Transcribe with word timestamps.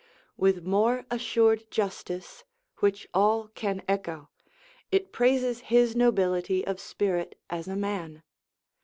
With 0.35 0.63
more 0.65 1.05
assured 1.11 1.69
justice, 1.69 2.43
which 2.79 3.07
all 3.13 3.49
can 3.49 3.83
echo, 3.87 4.31
it 4.91 5.11
praises 5.13 5.59
his 5.59 5.95
nobility 5.95 6.65
of 6.65 6.79
spirit 6.79 7.39
as 7.51 7.67
a 7.67 7.75
man. 7.75 8.23